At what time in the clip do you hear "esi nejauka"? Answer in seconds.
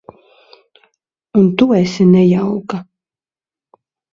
1.81-2.77